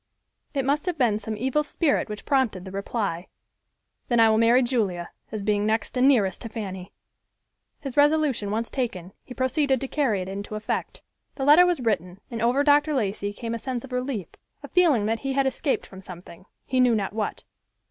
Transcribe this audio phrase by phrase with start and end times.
[0.55, 3.27] It must have been some evil spirit which prompted the reply,
[4.07, 6.91] "Then I will marry Julia, as being next and nearest to Fanny."
[7.81, 11.03] His resolution once taken, he proceeded to carry it into effect.
[11.35, 12.95] The letter was written and over Dr.
[12.95, 16.95] Lacey came a sense of relief—a feeling that he had escaped from something, he knew
[16.95, 17.43] not what.